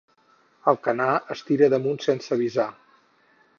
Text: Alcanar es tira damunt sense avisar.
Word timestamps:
Alcanar 0.71 1.09
es 1.35 1.45
tira 1.51 1.69
damunt 1.75 2.01
sense 2.07 2.35
avisar. 2.39 2.69